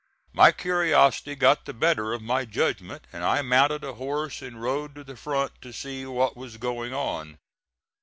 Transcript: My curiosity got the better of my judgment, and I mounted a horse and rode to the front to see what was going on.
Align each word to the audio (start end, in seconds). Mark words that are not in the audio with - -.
My 0.33 0.51
curiosity 0.51 1.35
got 1.35 1.65
the 1.65 1.75
better 1.75 2.11
of 2.11 2.23
my 2.23 2.43
judgment, 2.43 3.05
and 3.13 3.23
I 3.23 3.43
mounted 3.43 3.83
a 3.83 3.93
horse 3.93 4.41
and 4.41 4.59
rode 4.59 4.95
to 4.95 5.03
the 5.03 5.15
front 5.15 5.61
to 5.61 5.71
see 5.71 6.07
what 6.07 6.35
was 6.35 6.57
going 6.57 6.91
on. 6.91 7.37